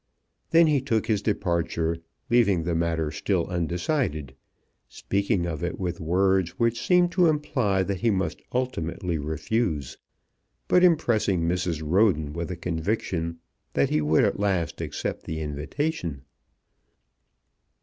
[0.49, 1.95] Then he took his departure,
[2.31, 4.33] leaving the matter still undecided,
[4.89, 9.97] speaking of it with words which seemed to imply that he must ultimately refuse,
[10.67, 11.83] but impressing Mrs.
[11.85, 13.37] Roden with a conviction
[13.73, 16.23] that he would at last accept the invitation.